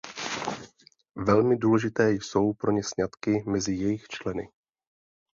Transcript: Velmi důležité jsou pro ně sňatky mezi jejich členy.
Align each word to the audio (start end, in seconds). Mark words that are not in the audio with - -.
Velmi 1.15 1.57
důležité 1.57 2.11
jsou 2.11 2.53
pro 2.53 2.71
ně 2.71 2.83
sňatky 2.83 3.43
mezi 3.47 3.73
jejich 3.75 4.07
členy. 4.07 4.47